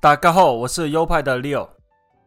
[0.00, 1.68] 大家好，我是优派的 Leo。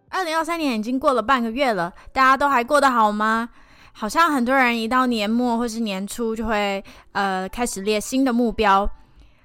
[0.09, 3.47] 二零二三年已经过了半个月了，大家都还过得好吗？
[3.93, 8.89] 好像很多人一到年末或是年初就会呃开始列新的目标，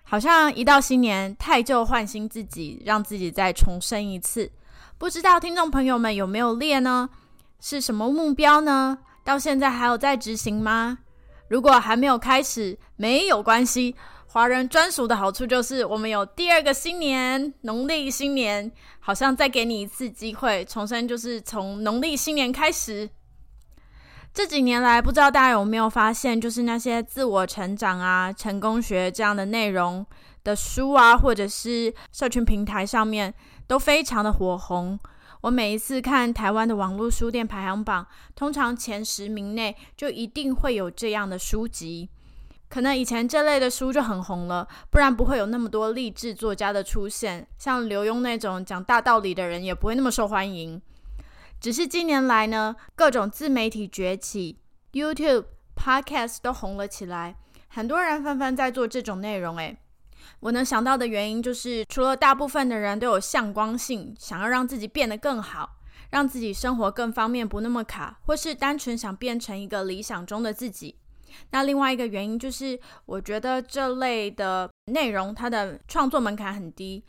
[0.02, 4.50] 好像一到新年太旧换新自己，让自己再重生一次。
[4.98, 7.08] 不知道听众朋友们有没有列呢？
[7.60, 8.98] 是什么目标呢？
[9.22, 10.98] 到现在还有在执行吗？
[11.46, 13.94] 如果还没有开始，没有关系。
[14.28, 23.08] 华人专属的好处就是，我们有第二个新年，农历新年，好像再给你一次机会重生，就是从农历新年开始。
[24.34, 30.04] 这几年来，不知道大家有没有发现，就是那些自我成长啊、成功学这样的内容
[30.44, 33.32] 的书啊，或者是社群平台上面，
[33.66, 34.98] 都非常的火红。
[35.40, 42.10] 我每一次看台湾的网络书店排行榜，通常前十名内就一定会有这样的书籍。
[42.68, 47.46] 可能以前这类的书就很红了，不然不会有那么多励志作家的出现。
[47.58, 50.80] 像刘墉那种讲大道理的人，也不会那么受欢迎。
[51.60, 54.58] 只是近年来呢，各种自媒体崛起
[54.92, 55.44] ，YouTube、
[55.76, 57.36] Podcast 都红了起来，
[57.68, 59.56] 很多人纷纷在做这种内容。
[59.56, 59.78] 诶，
[60.40, 65.76] 我能想到的原因就是，除了大部分的人都有向光性，想要让自己变得更好，
[66.10, 70.96] 让自己生活更方便，不那么卡，或是单纯想变成一个理想中的自己。
[71.50, 77.02] 那另外一个原因就是，我觉得这类的内容它的创作门槛很低。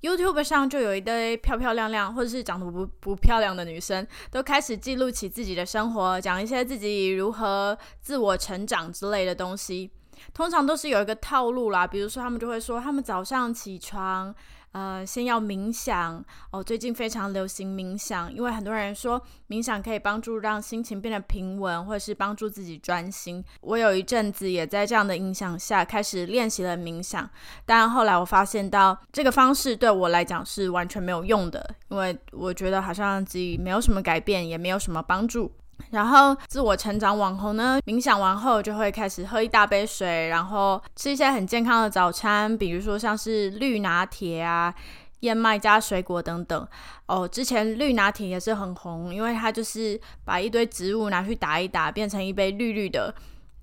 [0.00, 9.90] YouTube 上就有一堆漂漂亮亮或者是长得不不漂亮的女生，都开始记录起自己的生活，讲一些自己如何自我成长之类的东西。
[10.32, 14.34] 通常都是有一个套路啦，比如说他们就会说，他们早上起床。
[14.72, 16.64] 呃，先要冥想哦。
[16.64, 23.44] 最近非常流行冥想，因为很多人说冥想可以帮助让心情变得平稳，或者是帮助自己专心。
[23.60, 27.28] 我有一阵子也在这样的影响下开始练习了冥想，
[27.66, 35.52] 但后来我发现到这个方式对我来讲是完全没有用的，因为我觉得好像自己没有什么改变，也没有什么帮助。
[35.90, 44.74] 然后自我成长网红呢，冥想完后就会开始喝一大杯水，然后吃一些很健康的早餐，比如说像是绿拿铁啊、
[45.20, 46.66] 燕麦加水果等等。
[47.06, 53.14] 哦，之前绿拿铁也是很红，因为它就是把一堆植物拿去打一打，变成一杯绿绿的，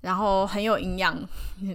[0.02, 1.18] 然后很有营养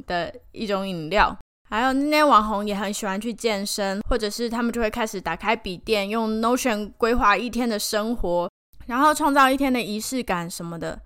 [0.07, 1.35] 的一种饮料。
[1.67, 8.47] 还有那些网红也很喜欢去健身，或者是他们就会开始打开笔电，用 Notion 规划一天的生活。
[8.87, 10.99] 然后创造一天的仪式感什么的，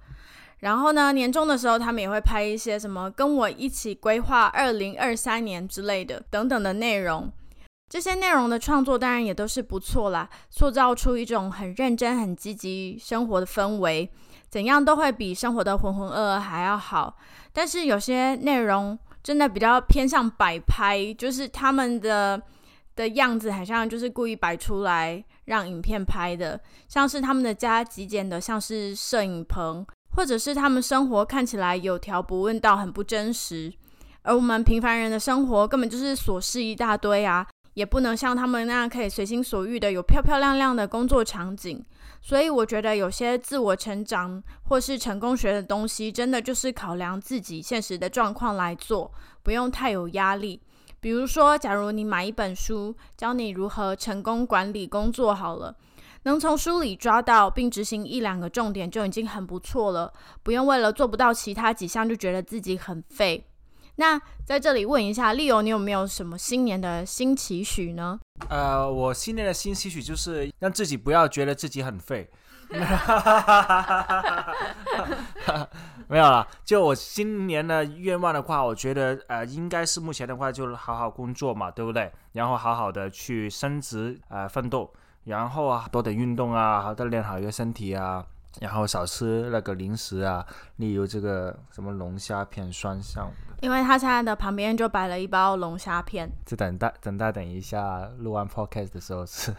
[0.60, 7.32] 然后呢，年终的时候他们也会拍一些什么跟我一起规划二零二三年之类的等等的内容。
[7.88, 14.10] 这些内容的创作当然也都是不错啦，塑造出一种很认真、很积极生活的氛围，
[14.50, 17.16] 怎样都会比生活的浑浑噩噩还要好。
[17.54, 22.42] 但是有些内容真的比较偏向摆拍，就是他们的。
[22.96, 29.84] 的样子好像就是故意摆出来让影片拍的，像是他们的家极简的，像是摄影棚，
[30.16, 33.74] 或者是他们生活看起来有条不紊到很不真实。
[34.22, 41.84] 而我们平凡人的生活根本就是琐事一大堆啊，也不能像他们那样可以随心所欲的有漂漂亮亮的工作场景。
[42.22, 49.12] 所以我觉得有些自我成长或是成功学的东西，真的就是考量自己现实的状况来做，
[49.42, 50.62] 不用太有压力。
[51.02, 55.76] 比如说，假如你买一本书，教你如何成功管理工作，好了，
[56.24, 60.14] 能从书里抓到并执行一两个重点就已经很不错了，
[60.44, 63.46] 不用为了做不到其他几项就觉得自己很废。
[63.96, 68.20] 那在这里问一下，利友，你有没有什么新年的新期许呢？
[68.50, 72.30] 呃，我新年的新期许就是让自己不要觉得自己很废。
[76.10, 82.12] 没有了，就我今年的愿望的话，我觉得呃，应该是目前的话，就是好好工作嘛，对不对？
[82.32, 84.92] 然后好好的去升职呃奋斗，
[85.26, 88.26] 然后啊多点运动啊，好的练好一个身体啊，
[88.60, 90.44] 然后少吃那个零食啊，
[90.78, 93.30] 例如这个什么龙虾片、酸香。
[93.62, 99.54] 因为他现在的旁边就摆了一包龙虾片， 就等待等待等一下录完 podcast 的时候吃，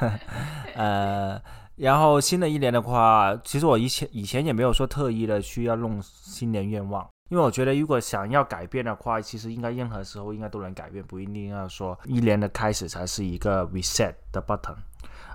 [0.76, 1.40] 呃。
[1.78, 14.74] 然后新的一年的话，其实我以前以前也没有说特意的需要弄新年愿望，因为我觉得如果想要改变的话，其实应该任何时候应该都能改变，不一定要说一年的开始才是一个 reset 的 button。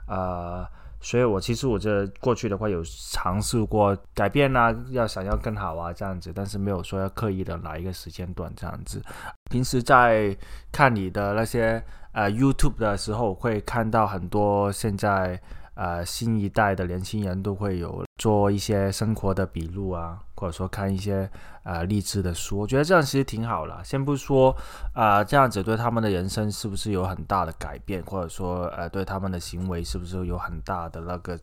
[0.05, 0.67] 呃，
[0.99, 9.01] 所以我其实我这过去的话有尝试过改变啊，要想要更好啊这样子，但是没有说要刻意的哪一个时间段这样子。
[9.49, 10.35] 平时在
[10.73, 11.81] 看你的那些
[12.11, 15.39] 呃 YouTube 的时候，会看到很多现在。
[15.75, 21.29] 呃，新一代的年轻人都会有做一些生活的笔录啊，或者说看一些
[21.63, 23.83] 呃励志的书，我觉得这样其实挺好了。
[23.83, 24.55] 先不说
[24.93, 31.39] 啊，这样子对他们的人生是不是有很大的改变，或者说呃对他们的行为是不是有很大的那个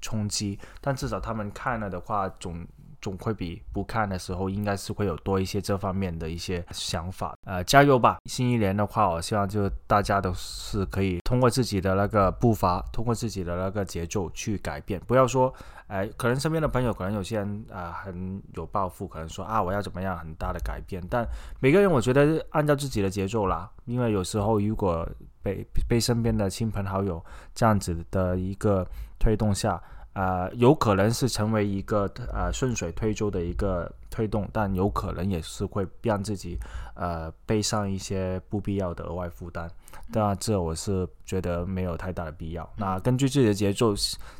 [0.00, 2.66] 冲击，但至少他们看了的话，总。
[3.02, 7.34] 总会比不看的时候，应该是会有多一些这方面的一些想法。
[7.44, 8.18] 呃，加油吧！
[8.26, 15.00] 新一年的话，我希望就大家都是可以通过自己的那个步伐，通过自己的那个节奏去改变。
[15.06, 15.52] 不要说，
[15.88, 21.02] 哎，可能身边的朋友，可能有些人啊很有抱负，可能说啊我要怎么样很大的改变。
[21.10, 21.26] 但
[21.58, 23.68] 每个人，我觉得按照自己的节奏啦。
[23.84, 25.04] 因为有时候如果
[25.42, 27.20] 被被身边的亲朋好友
[27.52, 28.86] 这样子的一个
[29.18, 29.82] 推动下。
[30.14, 36.58] 呃，有可能是成为一个呃顺水推舟的一个推动，但有可能也是会让自己
[36.94, 39.70] 呃背上一些不必要的额外负担。
[40.12, 42.68] 当然，这我是觉得没有太大的必要。
[42.76, 43.94] 那根据自己的节奏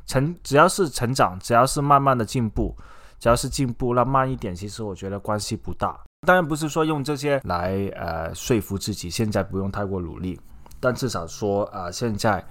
[0.07, 2.77] 成，只要是成长，只要是慢慢的进步，
[3.19, 5.99] 只要是进步，那慢一点，其实我觉得关系不大。
[6.27, 10.39] 当然不是说用这些来呃说服自己现在不用太过努力，
[10.79, 12.45] 但至少说啊现在。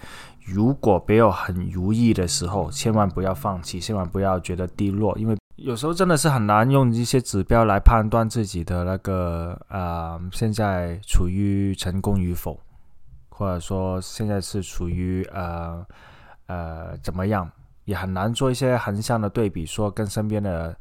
[0.45, 12.59] 如果没有很如意的时候，千万不要放弃，千万不要觉得低落，因为有时候真的是很难用一些指标来判断自己的那个啊，现在处于成功与否，
[13.29, 15.85] 或者说现在是处于呃
[16.47, 17.49] 呃怎么样，
[17.85, 20.75] 也很难做一些横向的对比，说跟身边的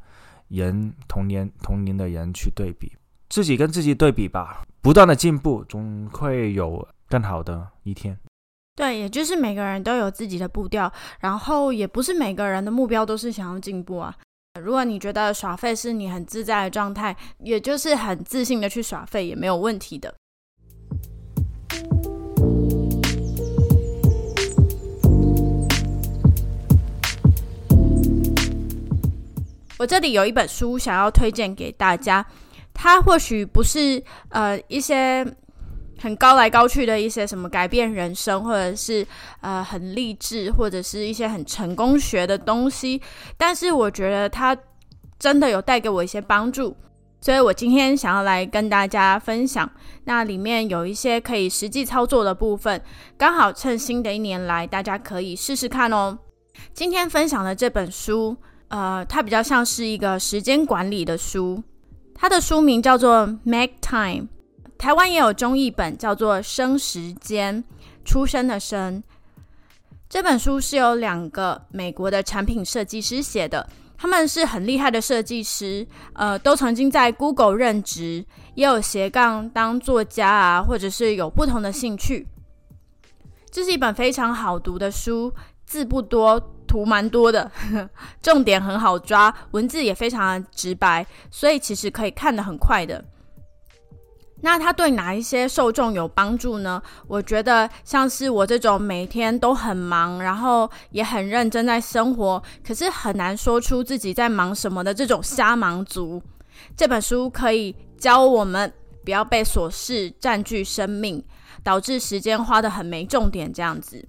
[0.47, 2.91] 人同年同龄的人去对比，
[3.29, 8.17] 自己跟自己对比吧，不断的进步，总会有更好的一天。
[8.73, 14.15] 对，也就是每个人都有自己的步调，然后也不是每个人的目标都是想要进步啊。
[14.61, 20.15] 如果你觉得耍废是你很自在的状态，也就是很自信的去耍废也没有问题的。
[29.77, 32.25] 我这里有一本书想要推荐给大家，
[32.73, 35.27] 它或许不是呃一些。
[36.01, 39.05] 很高来高去的一些什么改变人生，或者是
[39.41, 42.99] 呃很励志，或者是一些很成功学的东西，
[43.37, 44.57] 但是我觉得它
[45.19, 46.75] 真的有带给我一些帮助，
[47.21, 49.69] 所以我今天想要来跟大家分享。
[50.05, 52.81] 那里面有一些可以实际操作的部分，
[53.15, 56.17] 刚好趁新的一年来，大家可以试试看哦。
[56.73, 58.35] 今天分享的这本书，
[58.69, 61.61] 呃，它比较像是一个时间管理的书，
[62.15, 64.23] 它的书名叫做《Make Time》。
[64.81, 67.63] 台湾也有中译本，叫做《生时间》，
[68.03, 69.03] 出生的生。
[70.09, 78.25] 这本书是由两个美国的产品设计师写的，他们是很厉害的设计师，呃，都曾经在 Google 任职，
[78.55, 82.27] 也有斜杠当作家啊，或者是有不同的兴趣。
[83.51, 85.31] 这是一本非常好读的书，
[85.63, 87.51] 字不多，图蛮多的，
[88.19, 93.05] 重点很好抓，文字也非常的直白，所以其实可以看得很快的。
[94.41, 96.81] 那它对哪一些受众有帮助呢？
[97.07, 106.21] 我觉得像是我这种每天都很忙，然后也很认真在生活，可是很难说出自己在忙什么的这种瞎忙族，
[106.75, 108.71] 这本书可以教我们
[109.05, 111.23] 不要被琐事占据生命，
[111.63, 114.03] 导致时间花得很没重点这样子。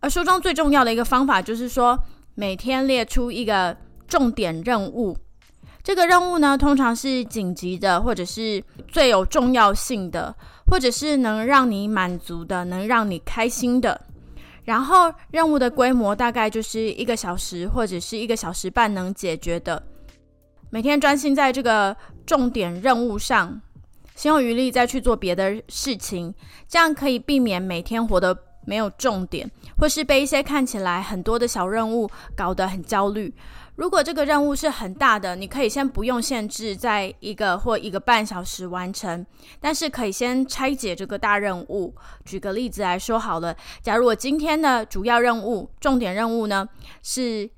[0.00, 1.98] 而书中最重要的一个方法就是说，
[2.34, 3.76] 每天列出一个
[4.08, 5.16] 重点任务。
[5.86, 10.34] 这个任务呢，通常是紧急的，或者是最有重要性的，
[10.68, 14.00] 或者是能让你满足的，能让你开心的。
[14.64, 19.80] 然后任务的规模大概就是一个小时或者是一个小时半能解决的。
[20.70, 23.60] 每天专心在这个重点任务上，
[24.16, 26.34] 心有余力再去做别的事情，
[26.66, 33.32] 这样可以避免每天活得没有重点，或是被一些看起来很多的小任务搞得很焦虑。
[33.76, 39.24] 如果这个任务是很大的，你可以先不用限制在一个或一个半小时完成，
[39.60, 41.94] 但是可以先拆解这个大任务。
[42.24, 46.66] 举个例子来说好了，假如我今天的主要任务、重点任务呢
[47.02, 47.48] 是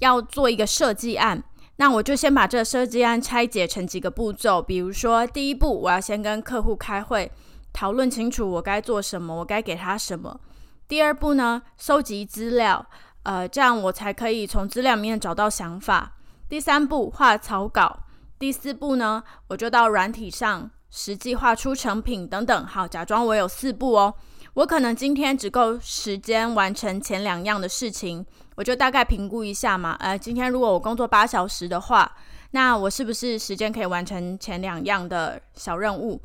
[0.00, 1.42] 要做一个设计案，
[1.76, 4.60] 那我就先把这设计案拆解成几个步骤。
[4.60, 7.32] 比如说，第一步，我要先跟客户开会，
[7.72, 10.38] 讨论清楚我该做什么，我该给他什么。
[10.86, 12.86] 第二步呢，收集资料。
[13.26, 16.12] 呃，这样我才可以从资料里面找到想法。
[16.48, 18.04] 第三步，画草稿。
[18.38, 22.66] 第四步呢，我就到软体上实际画出成品等等。
[22.66, 24.14] 好，假装我有四步哦。
[24.54, 29.96] 我可能今天只够时间完成前两样的事情，我就大概评估一下嘛。
[29.98, 32.08] 呃，今天如果我工作八小时的话，
[32.52, 36.22] 那我是不是时间可以完成前两样的小任务？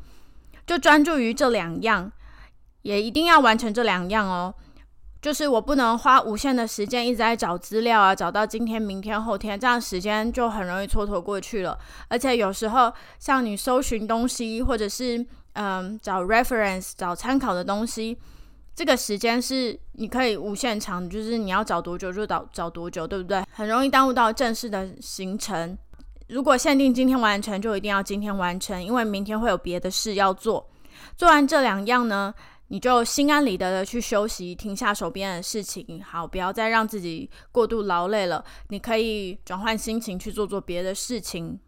[0.64, 2.12] 就专注于这两样，
[2.82, 4.54] 也一定要完成这两样哦。
[5.22, 11.78] 就是我不能花无限的时间一直在找资料啊，找到今天、明天、后天，这样时间就很容易蹉跎过去了。
[12.08, 18.18] 而且有时候，像你搜寻东西，或者是嗯，找 reference 找参考的东西，
[18.74, 23.44] 这个时间是你可以无限长，就是你要找多久就找找多久，对不对？
[23.52, 25.78] 很容易耽误到正式的行程。
[26.28, 30.68] 如果限定今天完成，就一定要今天完成，因为明天会有别的事要做。
[31.16, 32.34] 做完这两样呢，
[32.72, 38.42] 你就心安理得的去休息，停下手边的事情，好，不要再让自己过度劳累了。
[38.68, 41.60] 你可以转换心情去做做别的事情。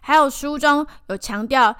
[0.00, 1.76] 还有书中有强调。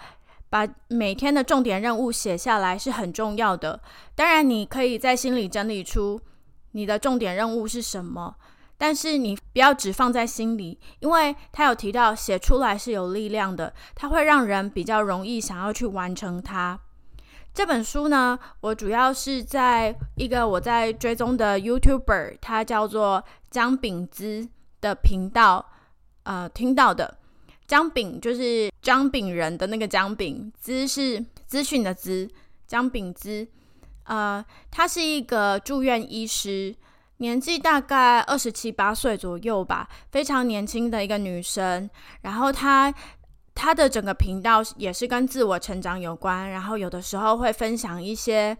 [0.51, 3.79] 把每天的重点任务写下来是很重要的。
[4.15, 6.19] 当然，你可以在心里整理出
[6.71, 8.35] 你的重点任务是什么，
[8.79, 16.81] 但是你不要只放在心里，因为他有提到写出来是有力量的，它会让人比较容易想要去完成它。
[17.59, 24.49] 这本书呢，我主要是在一个我在追踪的 YouTuber，他叫做江炳之
[24.81, 25.67] 的频道，
[26.23, 27.19] 呃，听到的。
[27.67, 32.31] 姜炳就是姜炳人的那个姜炳，资是资讯的资，
[32.69, 33.49] 姜炳资。
[34.05, 36.73] 呃，他是一个住院医师，
[37.17, 41.91] 年纪大概二十七八岁左右吧，非常年轻的一个女生。
[42.21, 42.95] 然后她
[43.59, 48.57] 他的整个频道也是跟自我成长有关，然后有的时候会分享一些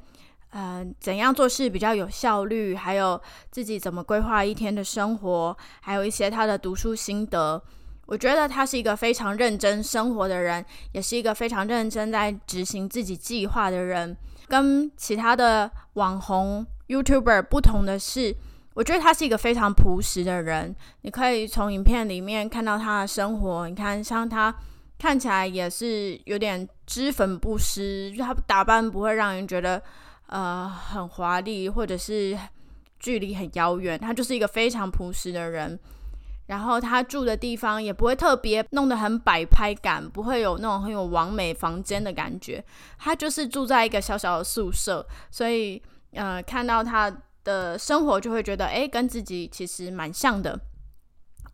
[0.51, 7.63] 呃怎样做事比较有效率，还有自己怎么规划一天的生活，还有一些他的读书心得。
[8.07, 14.17] 我觉得他是一个非常认真生活的人，也是一个非常认真在执行自己计划的人。
[14.49, 18.35] 跟其他的网红 YouTuber 不同的是，
[18.75, 20.75] 我觉得他是一个非常朴实的人。
[21.03, 23.69] 你可以从影片里面看到他的生活。
[23.69, 24.53] 你看，像他
[24.99, 29.81] 看起来也是有点脂粉不施，就他打扮不会让人觉得
[30.27, 32.37] 呃很华丽，或者是
[32.99, 33.99] 距离很遥远。
[33.99, 35.79] 他就是一个非常朴实的人。
[36.47, 42.65] 然后他住的地方也不会特别弄得很摆拍感，不会有那种很有完美房间的感觉。
[42.99, 47.15] 他就是住在一个小小的宿舍，所以呃，看到他
[47.45, 50.59] 的生活就会觉得，哎，跟自己其实蛮像的。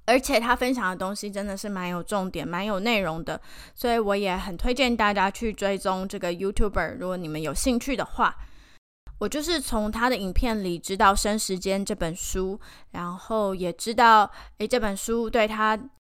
[0.07, 3.41] 而且他分享的东西真的是蛮有重点、蛮有内容的，
[3.75, 8.37] 所以我也很推荐大家去追踪这个 YouTuber，如果你们有兴趣的话。
[9.19, 15.79] 我就是从他的影片里知道《生时间》这本书，然后也知道，诶，这本书对他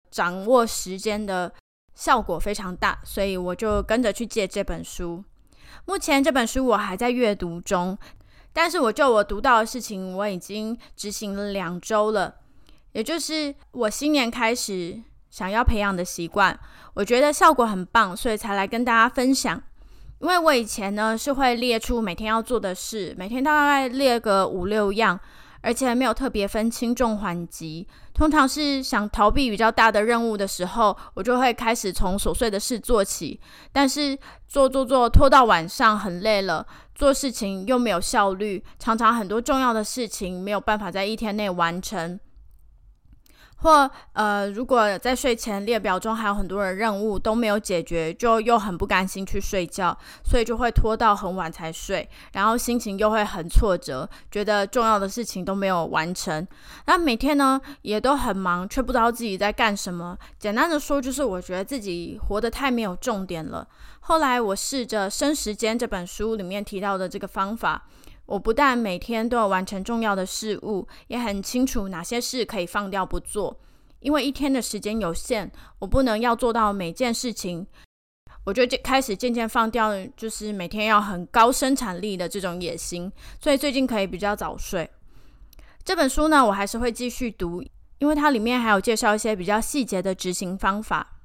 [0.09, 1.53] 掌握时间的
[1.93, 5.23] 效果非常大，所以我就跟着去借这本书。
[5.83, 7.95] 目前这本书我还在阅读中，
[8.53, 12.33] 但是我就我读到的事情，我已经执行了两周了，
[12.95, 14.97] 也就是我新年开始
[15.29, 16.57] 想要培养的习惯，
[16.93, 19.61] 我觉得效果很棒，所以才来跟大家分享。
[20.21, 25.19] 因为我以前呢是会列出每天要做的事，每天大概列个五六样，
[25.59, 27.85] 而且没有特别分轻重缓急。
[28.13, 33.37] 通常是想逃避比较大的任务的时候，我就会开始从琐碎的事做起。
[33.73, 42.17] 但是做做做拖到晚上很累了，做事情又没有效率，常常很多重要的事情没有办法在一天内完成。
[43.65, 56.47] 或呃，如果在睡前列表中还有很多的任务都没有解决，就又很不甘心去睡觉，所以就会拖到很晚才睡，然后心情又会很挫折，觉得重要的事情都没有完成。
[56.85, 60.15] 那每天呢也都很忙，却不知道自己在干什么。
[60.37, 63.67] 简单的说，就是我觉得自己活得太没有重点了。
[64.01, 67.81] 后来我试着《生时间》这本书里面提到的这个方法。
[68.25, 73.59] 我不但每天都要完成重要的事物，也很清楚哪些事可以放掉不做。
[73.99, 77.65] 因为一天的时间有限，我不能要做到每件事情。
[78.43, 83.11] 我就开始渐渐放掉，就是每天要很高生产力的这种野心。
[83.41, 84.87] 所以最近可以比较早睡。
[85.83, 87.63] 这本书呢，我还是会继续读，
[87.97, 91.19] 因为它里面还有介绍一些比较细节的执行方法。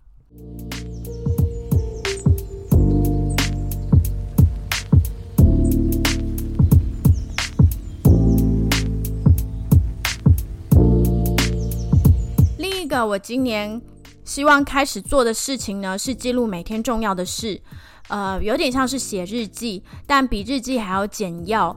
[13.06, 13.80] 我今年
[14.24, 17.60] 希望开始做的事情呢，是记录每天重要的事，
[18.08, 21.74] 呃，有点像是写日记，但比日记还要简要，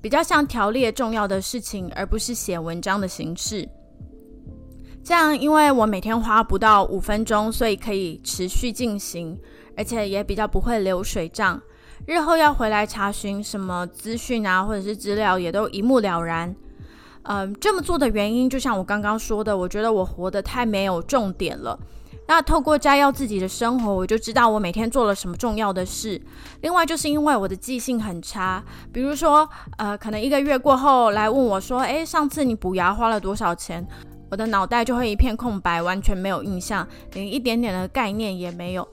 [0.00, 3.68] 比较像条列重要的事情，而不是写文章的形式。
[5.02, 9.38] 这样，因为我每天花不到五分钟，所以可以持续进行，
[9.76, 11.60] 而且也比较不会流水账。
[12.06, 16.54] 日后要回来查询什么资讯啊，或者是资料，也都一目了然。
[17.24, 21.78] 嗯，这么做的原因，就像我刚刚说的，我觉得我活得太没有重点了。
[22.26, 26.18] 那透过摘要自己的生活，我就知道我每天做了什么重要的事。
[26.62, 33.86] 另外，就是因为我的记性很差，比如说，呃，可能一个月过后来问我说：“诶，上次你补牙花了多少钱？”
[34.30, 38.88] 我的脑袋就会一片空白，完全没有印象，连一点点的概念也没有。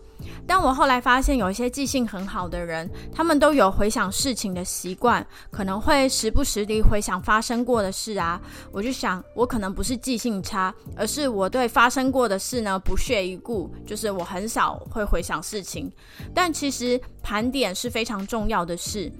[0.47, 8.41] 但我后来发现，有一些记性很好的人，他们都有回想事情的习惯，可能会时不时地回想发生过的事啊。
[8.71, 15.91] 我就想，我可能不是记性差，而是我对发生过的事呢不屑一顾，就是我很少会回想事情。
[16.33, 19.11] 但其实盘点是非常重要的事。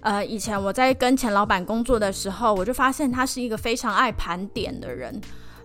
[0.00, 5.20] 呃，以前我在跟前老板工作的时候，我就发现他是一个非常爱盘点的人。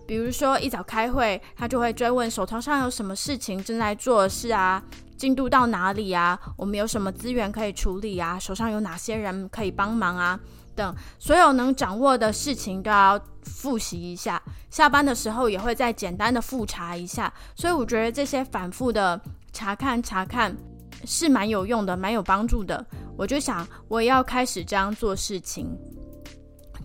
[0.06, 4.82] 比如说一早开会，他就会追问手头上有什么事情正在做的事啊，
[5.16, 10.38] 进度到哪里啊，我们有什么资源可以处理啊，手上有哪些人可以帮忙啊，
[10.74, 14.42] 等所有能掌握的事情都要复习一下。
[14.70, 17.32] 下班的时候也会再简单的复查一下。
[17.54, 19.20] 所以我觉得这些反复的
[19.52, 20.54] 查看查看
[21.04, 22.84] 是蛮有用的，蛮有帮助的。
[23.16, 25.74] 我就想我也要开始这样做事情。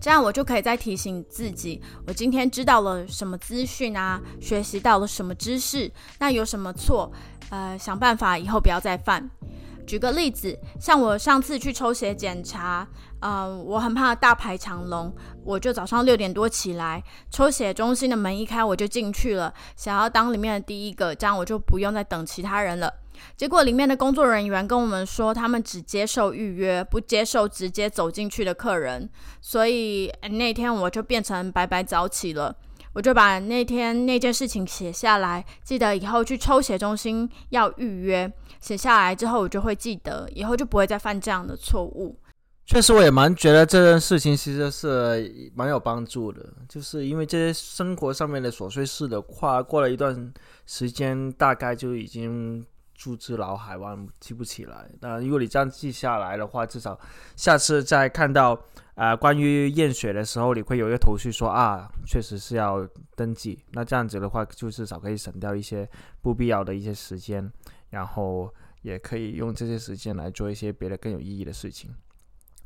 [0.00, 7.12] 这样我就可以再提醒自己，我今天知道了什么资讯啊，学习到了什么知识，那有什么错，
[7.50, 9.30] 呃，想办法以后不要再犯。
[9.86, 12.86] 举个例子，像我上次去抽血检查，
[13.20, 15.12] 嗯，我很怕大排长龙，
[15.44, 22.92] 我就早上六点多起来，抽血中心的门一开我就进去了，想要当里面的第一个，这样我就不用再等其他人了。
[23.36, 29.08] 结果里面的工作人员跟我们说，他们只接受预约，不接受直接走进去的客人。
[29.40, 32.54] 所以那天我就变成白白早起了。
[32.92, 38.30] 我就把那天那件事情写下来，记得以后去抽血中心要预约。
[38.60, 42.18] 写下来之后，我就会记得，以后就不会再犯这样的错误。
[42.66, 50.32] 确实，我也蛮觉得这件事情其实是蛮有帮助的，就是因为这些生活上面的琐碎事的话，过了一段
[50.66, 52.66] 时间，大概就已经。
[53.00, 54.86] 住之脑海，忘记不起来。
[55.00, 57.00] 那如果你这样记下来的话，至少
[57.34, 58.60] 下次再看到
[58.94, 62.86] 啊关于验血的时候，你会有一个头绪，说啊，确实是要
[63.16, 63.58] 登记。
[63.70, 65.88] 那这样子的话，就至少可以省掉一些
[66.20, 67.50] 不必要的一些时间，
[67.88, 71.90] 然后也可以用这些时间来做一些别的更有意义的事情。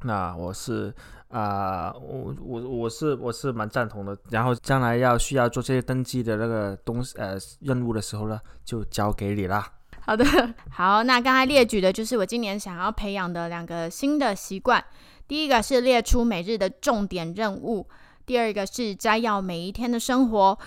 [0.03, 0.93] 那我是
[1.29, 4.19] 啊，我我我是我是蛮赞同的。
[4.31, 9.65] 然后将来要需要做这些登记的那个东西呃任务的时候呢，就交给你啦。
[10.07, 10.25] 好的，
[10.71, 14.85] 好，那刚才列举的就是我今年想要培养的两个新的习惯。
[15.27, 17.89] 第一个是列出每日的重点任务，
[18.27, 20.59] 第二个是摘要每一天的生活，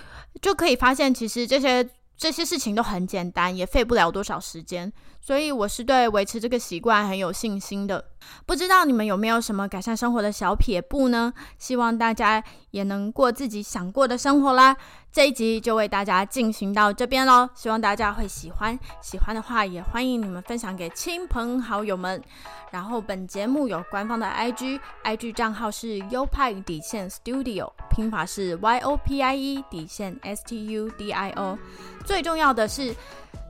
[0.42, 4.92] 就可以发现其实这些这些事情都很简单，也费不了多少时间。
[5.22, 8.04] 所以我是对维持这个习惯很有信心的。
[8.46, 11.32] 不知道你们有没有什么改善生活的小撇步呢？
[11.60, 12.44] 希望大家
[12.78, 14.78] 也能过自己想过的生活啦。
[15.12, 18.78] 这一集就为大家进行到这边喽，希望大家会喜欢。
[19.02, 22.22] 喜欢的话也欢迎你们分享给亲朋好友们。
[22.70, 31.58] 然后本节目有官方的 IG，IG 账号是优派底线 Studio，拼法是 Y O P I E 底线 S T U D I O。
[32.06, 32.96] 最重要的是。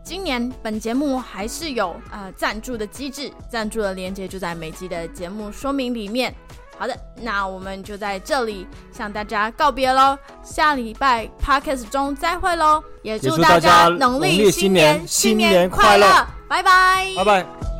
[0.03, 6.33] 今年本节目还是有呃赞助的机制，赞助的链接就在每集的节目说明里面。
[6.77, 16.07] 好的，那我们就在这里向大家告别喽，下礼拜 podcast 中再会喽，也祝大家农历新年新年快乐，
[16.47, 17.76] 拜拜，拜拜。